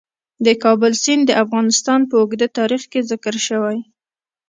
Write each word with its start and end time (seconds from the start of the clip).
د 0.45 0.47
کابل 0.63 0.91
سیند 1.03 1.23
د 1.27 1.31
افغانستان 1.43 1.99
په 2.09 2.15
اوږده 2.21 2.47
تاریخ 2.57 2.83
کې 2.91 3.07
ذکر 3.11 3.35
شوی. 3.47 3.77